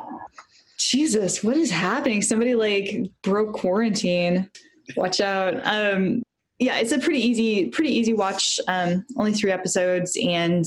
Jesus, 0.80 1.44
what 1.44 1.58
is 1.58 1.70
happening? 1.70 2.22
Somebody 2.22 2.56
like 2.56 3.12
broke 3.22 3.54
quarantine. 3.54 4.50
Watch 4.96 5.20
out. 5.20 5.56
Um, 5.66 6.24
yeah, 6.58 6.78
it's 6.78 6.92
a 6.92 7.00
pretty 7.00 7.20
easy, 7.20 7.70
pretty 7.70 7.92
easy 7.92 8.14
watch. 8.14 8.60
Um, 8.68 9.06
only 9.18 9.34
three 9.34 9.52
episodes, 9.52 10.18
and 10.22 10.66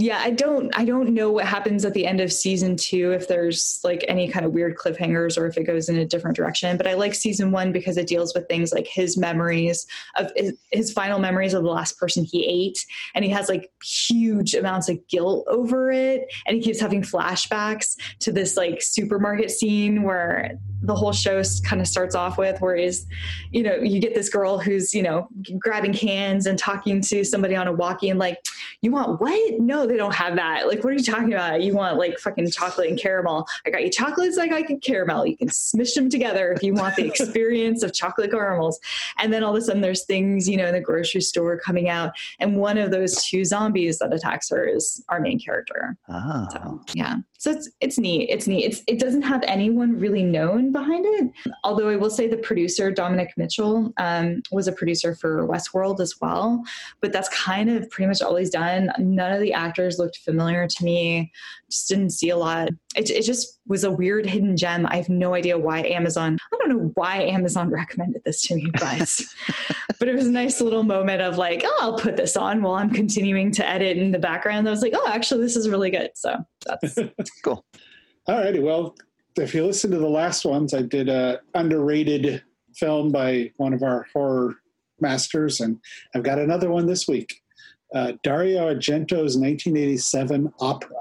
yeah, 0.00 0.18
I 0.22 0.30
don't, 0.30 0.74
I 0.78 0.86
don't 0.86 1.10
know 1.10 1.30
what 1.30 1.44
happens 1.44 1.84
at 1.84 1.92
the 1.92 2.06
end 2.06 2.20
of 2.20 2.32
season 2.32 2.74
two 2.74 3.12
if 3.12 3.28
there's 3.28 3.80
like 3.84 4.02
any 4.08 4.28
kind 4.28 4.46
of 4.46 4.52
weird 4.52 4.78
cliffhangers 4.78 5.36
or 5.36 5.46
if 5.46 5.58
it 5.58 5.64
goes 5.64 5.90
in 5.90 5.98
a 5.98 6.06
different 6.06 6.38
direction. 6.38 6.78
But 6.78 6.86
I 6.86 6.94
like 6.94 7.14
season 7.14 7.50
one 7.52 7.70
because 7.70 7.98
it 7.98 8.06
deals 8.06 8.32
with 8.34 8.48
things 8.48 8.72
like 8.72 8.86
his 8.86 9.18
memories 9.18 9.86
of 10.16 10.32
his, 10.36 10.90
final 10.90 11.18
memories 11.18 11.52
of 11.54 11.62
the 11.62 11.68
last 11.68 11.98
person 11.98 12.24
he 12.24 12.46
ate, 12.46 12.84
and 13.14 13.24
he 13.24 13.30
has 13.30 13.48
like 13.48 13.70
huge 13.84 14.54
amounts 14.54 14.88
of 14.88 15.06
guilt 15.06 15.46
over 15.48 15.90
it, 15.92 16.26
and 16.46 16.56
he 16.56 16.62
keeps 16.62 16.80
having 16.80 17.02
flashbacks 17.02 17.94
to 18.18 18.32
this 18.32 18.56
like 18.56 18.82
supermarket 18.82 19.50
scene 19.50 20.02
where 20.02 20.58
the 20.82 20.94
whole 20.94 21.12
show 21.12 21.42
kind 21.64 21.80
of 21.80 21.86
starts 21.86 22.14
off 22.14 22.38
with 22.38 22.60
where 22.60 22.74
is 22.74 23.06
you 23.50 23.62
know 23.62 23.76
you 23.76 24.00
get 24.00 24.14
this 24.14 24.28
girl 24.28 24.58
who's 24.58 24.94
you 24.94 25.02
know 25.02 25.28
grabbing 25.58 25.92
cans 25.92 26.46
and 26.46 26.58
talking 26.58 27.00
to 27.00 27.22
somebody 27.24 27.54
on 27.54 27.68
a 27.68 27.72
walkie 27.72 28.08
and 28.08 28.18
like 28.18 28.38
you 28.80 28.90
want 28.90 29.20
what 29.20 29.60
no 29.60 29.86
they 29.90 29.96
don't 29.96 30.14
have 30.14 30.36
that. 30.36 30.68
Like 30.68 30.84
what 30.84 30.92
are 30.92 30.96
you 30.96 31.02
talking 31.02 31.32
about? 31.32 31.62
You 31.62 31.74
want 31.74 31.98
like 31.98 32.18
fucking 32.18 32.50
chocolate 32.52 32.88
and 32.88 32.98
caramel. 32.98 33.48
I 33.66 33.70
got 33.70 33.82
you 33.82 33.90
chocolates 33.90 34.38
i 34.38 34.46
got 34.46 34.70
you 34.70 34.78
caramel. 34.78 35.26
You 35.26 35.36
can 35.36 35.48
smish 35.48 35.94
them 35.94 36.08
together 36.08 36.52
if 36.52 36.62
you 36.62 36.74
want 36.74 36.94
the 36.94 37.04
experience 37.06 37.82
of 37.82 37.92
chocolate 37.92 38.30
caramels. 38.30 38.78
And 39.18 39.32
then 39.32 39.42
all 39.42 39.56
of 39.56 39.60
a 39.60 39.64
sudden 39.64 39.82
there's 39.82 40.04
things 40.04 40.48
you 40.48 40.56
know 40.56 40.66
in 40.66 40.74
the 40.74 40.80
grocery 40.80 41.22
store 41.22 41.58
coming 41.58 41.88
out. 41.88 42.12
And 42.38 42.56
one 42.56 42.78
of 42.78 42.92
those 42.92 43.24
two 43.24 43.44
zombies 43.44 43.98
that 43.98 44.14
attacks 44.14 44.48
her 44.50 44.64
is 44.64 45.04
our 45.08 45.20
main 45.20 45.40
character. 45.40 45.96
Ah. 46.08 46.78
yeah 46.94 47.16
so 47.40 47.50
it's 47.52 47.70
it's 47.80 47.98
neat 47.98 48.28
it's 48.28 48.46
neat. 48.46 48.66
It's 48.66 48.82
it 48.86 48.98
doesn't 48.98 49.22
have 49.22 49.42
anyone 49.46 49.98
really 49.98 50.22
known 50.22 50.72
behind 50.72 51.06
it. 51.06 51.30
Although 51.64 51.88
i 51.88 51.96
will 51.96 52.10
say 52.10 52.28
the 52.28 52.36
producer 52.36 52.90
dominic 52.90 53.32
mitchell 53.38 53.94
um, 53.96 54.42
was 54.52 54.68
a 54.68 54.72
producer 54.72 55.14
for 55.14 55.48
westworld 55.48 56.00
as 56.00 56.20
well. 56.20 56.62
But 57.00 57.14
that's 57.14 57.30
kind 57.30 57.70
of 57.70 57.88
pretty 57.88 58.08
much 58.08 58.20
all 58.20 58.36
he's 58.36 58.50
done. 58.50 58.92
None 58.98 59.32
of 59.32 59.40
the 59.40 59.54
actors 59.54 59.98
looked 59.98 60.18
familiar 60.18 60.66
to 60.66 60.84
me. 60.84 61.32
Just 61.70 61.88
didn't 61.88 62.10
see 62.10 62.28
a 62.28 62.36
lot 62.36 62.68
it, 62.96 63.08
it 63.08 63.22
just 63.22 63.60
was 63.66 63.84
a 63.84 63.90
weird 63.90 64.26
hidden 64.26 64.56
gem 64.56 64.86
i 64.86 64.96
have 64.96 65.08
no 65.08 65.34
idea 65.34 65.58
why 65.58 65.82
amazon 65.84 66.36
i 66.52 66.56
don't 66.56 66.68
know 66.68 66.90
why 66.94 67.22
amazon 67.22 67.70
recommended 67.80 68.22
this 68.24 68.42
to 68.42 68.54
me 68.54 68.70
but 68.74 69.20
but 69.98 70.08
it 70.08 70.14
was 70.14 70.26
a 70.26 70.32
nice 70.32 70.60
little 70.60 70.82
moment 70.82 71.22
of 71.22 71.38
like 71.38 71.62
oh 71.64 71.78
i'll 71.80 71.98
put 71.98 72.16
this 72.16 72.36
on 72.36 72.62
while 72.62 72.74
i'm 72.74 72.90
continuing 72.90 73.50
to 73.50 73.68
edit 73.68 73.96
in 73.96 74.10
the 74.10 74.18
background 74.18 74.66
i 74.66 74.70
was 74.70 74.82
like 74.82 74.94
oh 74.94 75.08
actually 75.08 75.40
this 75.40 75.56
is 75.56 75.68
really 75.68 75.90
good 75.90 76.10
so 76.14 76.36
that's 76.66 76.98
cool 77.44 77.64
All 78.26 78.38
righty. 78.38 78.60
Well, 78.60 78.94
if 79.36 79.54
you 79.54 79.64
listen 79.64 79.90
to 79.90 79.98
the 79.98 80.08
last 80.08 80.44
ones, 80.44 80.74
I 80.74 80.82
did 80.82 81.08
a 81.08 81.40
underrated 81.54 82.42
film 82.74 83.10
by 83.10 83.50
one 83.56 83.72
of 83.72 83.82
our 83.82 84.06
horror 84.12 84.56
masters, 85.00 85.60
and 85.60 85.80
I've 86.14 86.22
got 86.22 86.38
another 86.38 86.70
one 86.70 86.86
this 86.86 87.08
week. 87.08 87.40
Uh, 87.94 88.12
Dario 88.22 88.72
Argento's 88.72 89.36
1987 89.36 90.52
opera. 90.60 90.96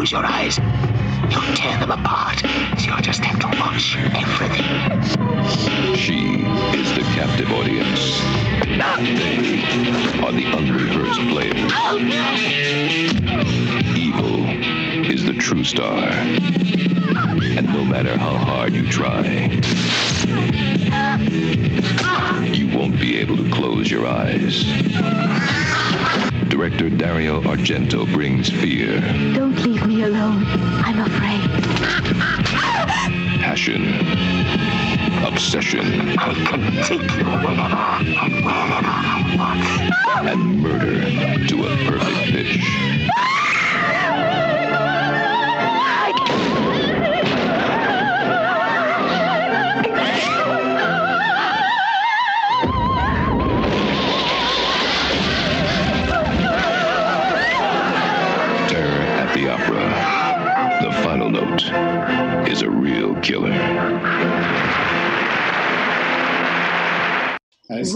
Close 0.00 0.12
your 0.12 0.24
eyes, 0.24 0.56
you'll 1.30 1.54
tear 1.54 1.78
them 1.78 1.90
apart. 1.90 2.38
So 2.78 2.86
you'll 2.86 3.02
just 3.02 3.22
have 3.22 3.38
to 3.40 3.46
watch 3.60 3.98
everything. 3.98 4.64
She 5.94 6.40
is 6.74 6.94
the 6.94 7.02
captive 7.12 7.52
audience. 7.52 8.18
Not 8.78 9.00
they 9.00 9.60
are 10.24 10.32
the 10.32 10.46
unrehearsed 10.56 11.20
players. 11.28 11.70
Oh, 11.74 11.98
Evil 13.94 14.46
is 15.04 15.26
the 15.26 15.34
true 15.34 15.64
star. 15.64 16.08
And 16.08 17.66
no 17.66 17.84
matter 17.84 18.16
how 18.16 18.38
hard 18.38 18.72
you 18.72 18.88
try, 18.88 19.60
uh, 20.90 21.18
uh. 22.00 22.40
you 22.54 22.74
won't 22.74 22.98
be 22.98 23.18
able 23.18 23.36
to 23.36 23.50
close 23.50 23.90
your 23.90 24.06
eyes. 24.06 24.64
Director 26.50 26.90
Dario 26.90 27.40
Argento 27.42 28.12
brings 28.12 28.50
fear, 28.50 29.00
Don't 29.32 29.56
leave 29.60 29.86
me 29.86 30.02
alone. 30.02 30.44
I'm 30.84 30.98
afraid. 30.98 31.48
passion, 33.40 33.86
obsession, 35.24 35.86
and 40.26 40.60
murder 40.60 41.46
to 41.46 41.66
a 41.66 41.76
perfect 41.86 42.32
pitch. 42.32 42.58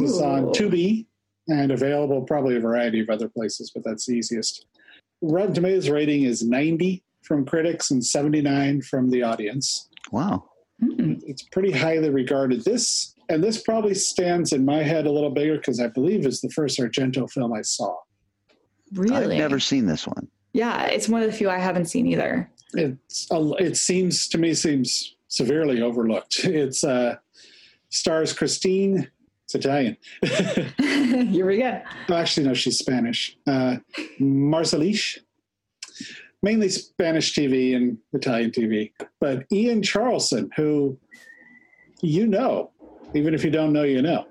This 0.01 0.13
is 0.13 0.21
on 0.21 0.45
Ooh. 0.45 0.53
Tubi 0.53 1.07
and 1.49 1.71
available 1.71 2.23
probably 2.23 2.57
a 2.57 2.61
variety 2.61 3.01
of 3.01 3.11
other 3.11 3.29
places, 3.29 3.71
but 3.75 3.85
that's 3.85 4.07
the 4.07 4.15
easiest. 4.15 4.67
Rotten 5.23 5.55
Tomatoes 5.55 5.91
rating 5.91 6.23
is 6.23 6.43
90 6.43 7.03
from 7.23 7.45
critics 7.45 7.91
and 7.91 8.05
79 8.05 8.83
from 8.83 9.11
the 9.11 9.23
audience. 9.23 9.89
Wow. 10.13 10.45
It's 10.81 11.43
pretty 11.43 11.71
highly 11.71 12.11
regarded. 12.11 12.65
This 12.65 13.15
and 13.29 13.43
this 13.43 13.63
probably 13.63 13.95
stands 13.95 14.53
in 14.53 14.65
my 14.65 14.83
head 14.83 15.07
a 15.07 15.11
little 15.11 15.31
bigger 15.31 15.57
because 15.57 15.81
I 15.81 15.87
believe 15.89 16.27
is 16.27 16.41
the 16.41 16.51
first 16.51 16.79
Argento 16.79 17.31
film 17.31 17.55
I 17.55 17.63
saw. 17.63 17.97
Really? 18.93 19.35
I've 19.35 19.39
never 19.39 19.59
seen 19.59 19.87
this 19.87 20.07
one. 20.07 20.29
Yeah, 20.53 20.87
it's 20.87 21.09
one 21.09 21.23
of 21.23 21.31
the 21.31 21.37
few 21.37 21.49
I 21.49 21.59
haven't 21.59 21.87
seen 21.87 22.07
either. 22.07 22.51
It's 22.75 23.31
a, 23.31 23.41
it 23.59 23.77
seems 23.77 24.29
to 24.29 24.39
me 24.39 24.53
seems 24.55 25.17
severely 25.29 25.81
overlooked. 25.81 26.45
It's 26.45 26.85
uh, 26.85 27.17
stars 27.89 28.33
Christine. 28.33 29.11
It's 29.45 29.55
Italian. 29.55 29.97
Here 31.31 31.47
we 31.47 31.59
go. 31.59 31.83
Oh, 32.09 32.15
actually, 32.15 32.47
no, 32.47 32.55
she's 32.55 32.79
Spanish. 32.79 33.37
Uh, 33.47 33.77
Marsillach, 34.19 35.19
mainly 36.43 36.69
Spanish 36.71 37.35
TV 37.35 37.77
and 37.77 37.99
Italian 38.13 38.51
TV. 38.51 38.93
But 39.21 39.45
Ian 39.53 39.83
Charleson, 39.83 40.49
who 40.57 40.99
you 42.03 42.27
know, 42.27 42.71
even 43.15 43.35
if 43.35 43.45
you 43.45 43.51
don't 43.51 43.73
know, 43.73 43.83
you 43.83 44.03
know. 44.03 44.27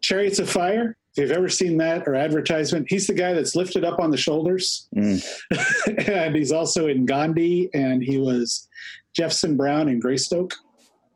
Chariots 0.00 0.38
of 0.38 0.50
Fire, 0.50 0.96
if 1.12 1.22
you've 1.22 1.30
ever 1.30 1.48
seen 1.48 1.76
that 1.78 2.06
or 2.06 2.14
advertisement, 2.14 2.86
he's 2.88 3.06
the 3.06 3.14
guy 3.14 3.32
that's 3.32 3.56
lifted 3.56 3.84
up 3.84 3.98
on 3.98 4.10
the 4.10 4.16
shoulders. 4.16 4.88
and 4.94 6.36
he's 6.36 6.52
also 6.52 6.88
in 6.88 7.06
Gandhi, 7.06 7.70
and 7.72 8.02
he 8.02 8.18
was 8.18 8.68
Jefferson 9.14 9.56
Brown 9.56 9.88
in 9.88 10.00
Greystoke. 10.00 10.54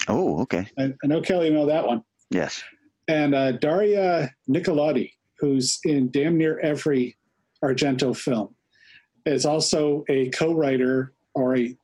Oh, 0.08 0.40
okay. 0.42 0.66
I, 0.78 0.94
I 1.02 1.06
know 1.06 1.20
Kelly, 1.20 1.48
you 1.48 1.54
know 1.54 1.66
that 1.66 1.86
one 1.86 2.02
Yes. 2.30 2.62
And 3.10 3.34
uh, 3.34 3.52
Daria 3.52 4.32
Nicolodi, 4.48 5.12
who's 5.40 5.80
in 5.84 6.10
damn 6.12 6.38
near 6.38 6.60
every 6.60 7.16
Argento 7.62 8.16
film, 8.16 8.54
is 9.26 9.44
also 9.44 10.04
a 10.08 10.30
co-writer 10.30 11.12
or 11.34 11.56
a, 11.56 11.76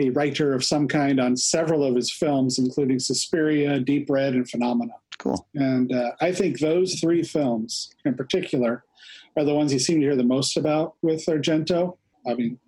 a 0.00 0.10
writer 0.10 0.52
of 0.52 0.64
some 0.64 0.88
kind 0.88 1.20
on 1.20 1.36
several 1.36 1.84
of 1.84 1.94
his 1.94 2.12
films, 2.12 2.58
including 2.58 2.98
Suspiria, 2.98 3.78
Deep 3.78 4.10
Red, 4.10 4.34
and 4.34 4.50
Phenomena. 4.50 4.94
Cool. 5.18 5.46
And 5.54 5.92
uh, 5.92 6.12
I 6.20 6.32
think 6.32 6.58
those 6.58 6.98
three 6.98 7.22
films 7.22 7.94
in 8.04 8.14
particular 8.14 8.82
are 9.36 9.44
the 9.44 9.54
ones 9.54 9.72
you 9.72 9.78
seem 9.78 10.00
to 10.00 10.06
hear 10.06 10.16
the 10.16 10.24
most 10.24 10.56
about 10.56 10.94
with 11.00 11.24
Argento. 11.26 11.96
I 12.26 12.34
mean, 12.34 12.58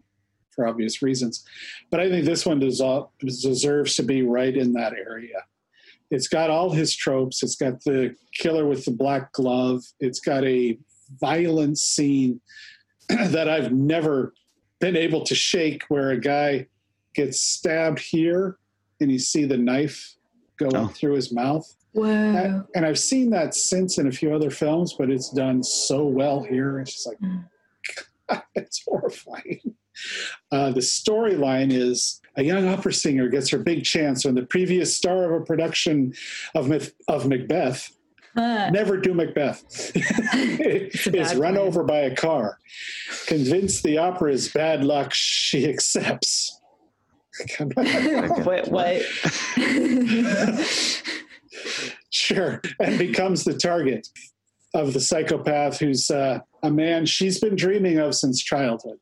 for 0.54 0.68
obvious 0.68 1.02
reasons. 1.02 1.44
But 1.90 1.98
I 1.98 2.08
think 2.08 2.24
this 2.24 2.46
one 2.46 2.60
deserves 2.60 3.96
to 3.96 4.02
be 4.04 4.22
right 4.22 4.56
in 4.56 4.72
that 4.74 4.92
area. 4.92 5.42
It's 6.10 6.28
got 6.28 6.50
all 6.50 6.70
his 6.70 6.94
tropes. 6.94 7.42
It's 7.42 7.56
got 7.56 7.82
the 7.84 8.14
killer 8.34 8.66
with 8.66 8.84
the 8.84 8.90
black 8.90 9.32
glove. 9.32 9.82
It's 10.00 10.20
got 10.20 10.44
a 10.44 10.78
violent 11.20 11.78
scene 11.78 12.40
that 13.08 13.48
I've 13.48 13.72
never 13.72 14.34
been 14.80 14.96
able 14.96 15.24
to 15.24 15.34
shake 15.34 15.84
where 15.88 16.10
a 16.10 16.20
guy 16.20 16.66
gets 17.14 17.40
stabbed 17.40 18.00
here 18.00 18.58
and 19.00 19.10
you 19.10 19.18
see 19.18 19.44
the 19.44 19.56
knife 19.56 20.14
go 20.58 20.68
Oh. 20.74 20.86
through 20.88 21.14
his 21.14 21.32
mouth. 21.32 21.74
Whoa. 21.92 22.64
And 22.74 22.84
I've 22.84 22.98
seen 22.98 23.30
that 23.30 23.54
since 23.54 23.98
in 23.98 24.08
a 24.08 24.12
few 24.12 24.34
other 24.34 24.50
films, 24.50 24.94
but 24.98 25.10
it's 25.10 25.30
done 25.30 25.62
so 25.62 26.04
well 26.04 26.42
here. 26.42 26.80
It's 26.80 26.92
just 26.92 27.06
like, 27.08 28.42
it's 28.56 28.82
horrifying. 28.84 29.74
Uh, 30.50 30.70
the 30.72 30.80
storyline 30.80 31.72
is 31.72 32.20
a 32.36 32.42
young 32.42 32.68
opera 32.68 32.92
singer 32.92 33.28
gets 33.28 33.48
her 33.50 33.58
big 33.58 33.84
chance 33.84 34.24
when 34.24 34.34
the 34.34 34.42
previous 34.44 34.96
star 34.96 35.24
of 35.24 35.42
a 35.42 35.44
production 35.44 36.14
of, 36.54 36.68
Myth- 36.68 36.94
of 37.08 37.26
Macbeth, 37.26 37.90
never 38.36 38.96
do 38.96 39.14
Macbeth, 39.14 39.62
is 39.94 41.34
run 41.34 41.54
plan. 41.54 41.56
over 41.58 41.84
by 41.84 41.98
a 42.00 42.14
car. 42.16 42.58
Convinced 43.26 43.82
the 43.84 43.98
opera 43.98 44.32
is 44.32 44.48
bad 44.48 44.84
luck, 44.84 45.12
she 45.14 45.68
accepts. 45.68 46.60
Wait, 47.66 48.68
what? 48.68 49.02
Sure, 52.10 52.62
and 52.78 52.96
becomes 52.96 53.42
the 53.42 53.54
target 53.54 54.06
of 54.72 54.92
the 54.92 55.00
psychopath 55.00 55.78
who's 55.78 56.10
uh, 56.10 56.38
a 56.62 56.70
man 56.70 57.06
she's 57.06 57.40
been 57.40 57.56
dreaming 57.56 57.98
of 57.98 58.14
since 58.14 58.40
childhood. 58.40 58.98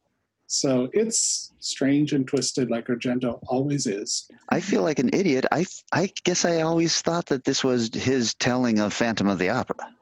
So 0.52 0.90
it's 0.92 1.50
strange 1.60 2.12
and 2.12 2.28
twisted, 2.28 2.70
like 2.70 2.88
Argento 2.88 3.38
always 3.46 3.86
is. 3.86 4.28
I 4.50 4.60
feel 4.60 4.82
like 4.82 4.98
an 4.98 5.08
idiot. 5.14 5.46
I 5.50 5.64
I 5.92 6.12
guess 6.24 6.44
I 6.44 6.60
always 6.60 7.00
thought 7.00 7.24
that 7.26 7.44
this 7.44 7.64
was 7.64 7.88
his 7.94 8.34
telling 8.34 8.78
of 8.78 8.92
Phantom 8.92 9.28
of 9.28 9.38
the 9.38 9.48
Opera. 9.48 9.94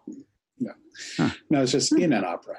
No, 0.58 0.72
no, 1.50 1.62
it's 1.62 1.70
just 1.70 1.92
in 1.92 2.12
an 2.12 2.24
opera. 2.24 2.56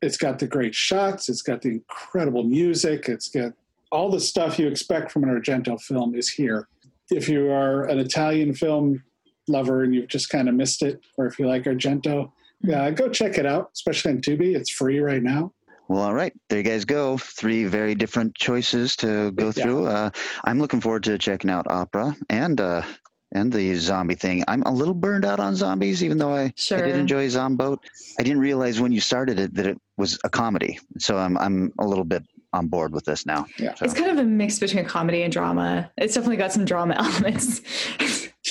It's 0.00 0.16
got 0.16 0.38
the 0.38 0.46
great 0.46 0.76
shots. 0.76 1.28
It's 1.28 1.42
got 1.42 1.60
the 1.60 1.70
incredible 1.70 2.44
music. 2.44 3.08
It's 3.08 3.28
got 3.28 3.52
all 3.90 4.12
the 4.12 4.20
stuff 4.20 4.56
you 4.56 4.68
expect 4.68 5.10
from 5.10 5.24
an 5.24 5.30
Argento 5.30 5.80
film 5.80 6.14
is 6.14 6.28
here. 6.28 6.68
If 7.10 7.28
you 7.28 7.50
are 7.50 7.86
an 7.86 7.98
Italian 7.98 8.54
film 8.54 9.02
lover 9.48 9.82
and 9.82 9.92
you've 9.92 10.08
just 10.08 10.28
kind 10.28 10.48
of 10.48 10.54
missed 10.54 10.82
it, 10.82 11.00
or 11.18 11.26
if 11.26 11.40
you 11.40 11.48
like 11.48 11.64
Argento, 11.64 12.30
uh, 12.72 12.90
go 12.90 13.08
check 13.08 13.38
it 13.38 13.44
out, 13.44 13.70
especially 13.74 14.12
on 14.12 14.20
Tubi. 14.20 14.54
It's 14.54 14.70
free 14.70 15.00
right 15.00 15.22
now. 15.22 15.52
Well, 15.94 16.02
all 16.02 16.12
right, 16.12 16.32
there 16.48 16.58
you 16.58 16.64
guys 16.64 16.84
go. 16.84 17.16
Three 17.18 17.66
very 17.66 17.94
different 17.94 18.34
choices 18.34 18.96
to 18.96 19.30
go 19.30 19.46
Yeah. 19.46 19.52
through. 19.52 19.86
Uh, 19.86 20.10
I'm 20.44 20.58
looking 20.58 20.80
forward 20.80 21.04
to 21.04 21.16
checking 21.18 21.50
out 21.50 21.66
Opera 21.70 22.16
and 22.28 22.60
uh, 22.60 22.82
and 23.30 23.52
the 23.52 23.76
zombie 23.76 24.16
thing. 24.16 24.42
I'm 24.48 24.62
a 24.62 24.72
little 24.72 24.92
burned 24.92 25.24
out 25.24 25.38
on 25.38 25.54
zombies, 25.54 26.02
even 26.02 26.18
though 26.18 26.34
I, 26.34 26.46
I 26.72 26.80
did 26.82 26.96
enjoy 26.96 27.28
Zomboat. 27.28 27.78
I 28.18 28.24
didn't 28.24 28.40
realize 28.40 28.80
when 28.80 28.90
you 28.90 29.00
started 29.00 29.38
it 29.38 29.54
that 29.54 29.66
it 29.66 29.78
was 29.96 30.18
a 30.24 30.28
comedy, 30.28 30.80
so 30.98 31.16
I'm 31.16 31.38
I'm 31.38 31.70
a 31.78 31.86
little 31.86 32.04
bit 32.04 32.24
on 32.52 32.66
board 32.66 32.92
with 32.92 33.04
this 33.04 33.24
now. 33.24 33.46
Yeah. 33.56 33.74
So, 33.74 33.84
It's 33.84 33.94
kind 33.94 34.10
of 34.10 34.18
a 34.18 34.24
mix 34.24 34.58
between 34.58 34.84
comedy 34.86 35.22
and 35.22 35.32
drama. 35.32 35.92
It's 35.96 36.14
definitely 36.14 36.38
got 36.38 36.50
some 36.50 36.64
drama 36.64 36.94
elements. 36.98 37.60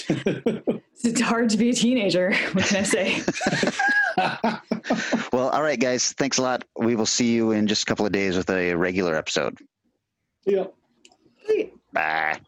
it's 0.08 1.19
hard 1.19 1.49
to 1.49 1.58
be 1.58 1.71
a 1.71 1.73
teenager. 1.73 2.34
What 2.53 2.63
can 2.67 2.77
I 2.77 2.84
say? 2.84 3.21
well, 5.32 5.49
all 5.49 5.63
right, 5.63 5.80
guys. 5.80 6.13
Thanks 6.13 6.38
a 6.38 6.41
lot. 6.41 6.65
We 6.78 6.95
will 6.95 7.06
see 7.06 7.34
you 7.34 7.52
in 7.52 7.67
just 7.67 7.84
a 7.84 7.86
couple 7.86 8.06
of 8.06 8.12
days 8.12 8.38
with 8.38 8.49
a 8.49 8.73
regular 8.76 9.15
episode. 9.15 9.58
Yeah. 10.45 10.65
Bye. 11.91 12.39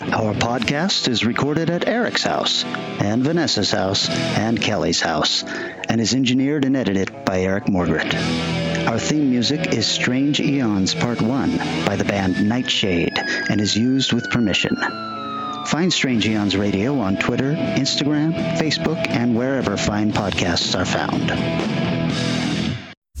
Our 0.00 0.34
podcast 0.34 1.08
is 1.08 1.24
recorded 1.24 1.70
at 1.70 1.86
Eric's 1.86 2.24
house, 2.24 2.64
and 2.64 3.22
Vanessa's 3.22 3.70
house, 3.70 4.08
and 4.10 4.60
Kelly's 4.60 5.00
house, 5.00 5.44
and 5.88 6.00
is 6.00 6.14
engineered 6.14 6.64
and 6.64 6.76
edited 6.76 7.24
by 7.24 7.40
Eric 7.42 7.66
Morgret. 7.66 8.12
Our 8.88 8.98
theme 8.98 9.30
music 9.30 9.72
is 9.72 9.86
Strange 9.86 10.40
Eons 10.40 10.94
Part 10.94 11.22
1 11.22 11.56
by 11.86 11.96
the 11.96 12.04
band 12.04 12.48
Nightshade 12.48 13.18
and 13.48 13.60
is 13.60 13.76
used 13.76 14.12
with 14.12 14.30
permission. 14.30 14.76
Find 15.66 15.92
Strange 15.92 16.26
Eons 16.28 16.56
Radio 16.56 16.98
on 17.00 17.16
Twitter, 17.16 17.54
Instagram, 17.54 18.34
Facebook, 18.56 19.08
and 19.08 19.36
wherever 19.36 19.76
fine 19.76 20.12
podcasts 20.12 20.78
are 20.78 20.84
found. 20.84 21.30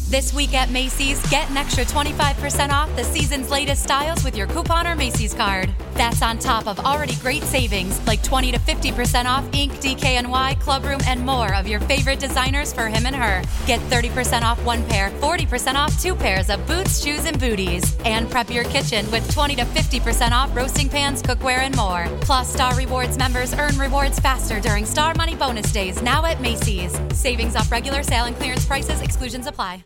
This 0.08 0.32
week 0.32 0.54
at 0.54 0.70
Macy's, 0.70 1.20
get 1.28 1.50
an 1.50 1.56
extra 1.56 1.84
25% 1.84 2.70
off 2.70 2.94
the 2.94 3.04
season's 3.04 3.50
latest 3.50 3.82
styles 3.82 4.22
with 4.24 4.36
your 4.36 4.46
coupon 4.46 4.86
or 4.86 4.94
Macy's 4.94 5.34
card. 5.34 5.74
That's 5.94 6.22
on 6.22 6.38
top 6.38 6.66
of 6.66 6.78
already 6.80 7.14
great 7.16 7.42
savings 7.42 8.04
like 8.06 8.22
20 8.22 8.52
to 8.52 8.58
50% 8.58 9.26
off 9.26 9.44
Ink, 9.52 9.72
DKNY, 9.74 10.56
Clubroom, 10.60 11.02
and 11.06 11.24
more 11.24 11.54
of 11.54 11.66
your 11.66 11.80
favorite 11.80 12.18
designers 12.18 12.72
for 12.72 12.88
him 12.88 13.06
and 13.06 13.14
her. 13.14 13.42
Get 13.66 13.80
30% 13.90 14.42
off 14.42 14.62
one 14.64 14.84
pair, 14.86 15.10
40% 15.10 15.74
off 15.74 16.00
two 16.02 16.14
pairs 16.14 16.50
of 16.50 16.66
boots, 16.66 17.02
shoes, 17.02 17.26
and 17.26 17.38
booties. 17.38 17.96
And 18.04 18.30
prep 18.30 18.50
your 18.50 18.64
kitchen 18.64 19.08
with 19.10 19.32
20 19.32 19.56
to 19.56 19.64
50% 19.64 20.32
off 20.32 20.54
roasting 20.56 20.88
pans, 20.88 21.22
cookware, 21.22 21.58
and 21.58 21.76
more. 21.76 22.06
Plus, 22.20 22.52
Star 22.52 22.74
Rewards 22.76 23.16
members 23.16 23.54
earn 23.54 23.76
rewards 23.78 24.18
faster 24.18 24.60
during 24.60 24.84
Star 24.84 25.14
Money 25.14 25.34
Bonus 25.36 25.72
Days 25.72 26.02
now 26.02 26.24
at 26.24 26.40
Macy's. 26.40 26.98
Savings 27.12 27.56
off 27.56 27.70
regular 27.70 28.02
sale 28.02 28.24
and 28.24 28.36
clearance 28.36 28.66
prices, 28.66 29.00
exclusions 29.00 29.46
apply. 29.46 29.84